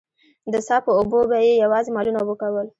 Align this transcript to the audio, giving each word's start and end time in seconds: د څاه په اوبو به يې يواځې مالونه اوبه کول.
د 0.53 0.55
څاه 0.67 0.79
په 0.85 0.91
اوبو 0.99 1.19
به 1.29 1.37
يې 1.45 1.53
يواځې 1.63 1.89
مالونه 1.95 2.17
اوبه 2.19 2.35
کول. 2.41 2.67